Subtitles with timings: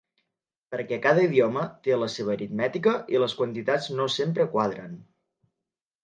[0.75, 4.97] Perquè cada idioma té la seva aritmètica i les quantitats no sempre quadren.